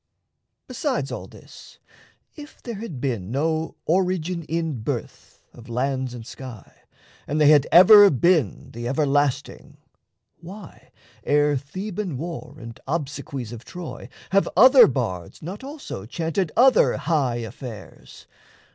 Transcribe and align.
Besides 0.67 1.11
all 1.11 1.27
this, 1.27 1.77
If 2.35 2.59
there 2.63 2.73
had 2.79 2.99
been 2.99 3.29
no 3.29 3.75
origin 3.85 4.41
in 4.45 4.81
birth 4.81 5.43
Of 5.53 5.69
lands 5.69 6.15
and 6.15 6.25
sky, 6.25 6.73
and 7.27 7.39
they 7.39 7.49
had 7.49 7.67
ever 7.71 8.09
been 8.09 8.71
The 8.71 8.87
everlasting, 8.87 9.77
why, 10.37 10.89
ere 11.23 11.55
Theban 11.55 12.17
war 12.17 12.55
And 12.59 12.79
obsequies 12.87 13.51
of 13.51 13.63
Troy, 13.63 14.09
have 14.31 14.49
other 14.57 14.87
bards 14.87 15.43
Not 15.43 15.63
also 15.63 16.07
chanted 16.07 16.51
other 16.57 16.97
high 16.97 17.35
affairs? 17.35 18.25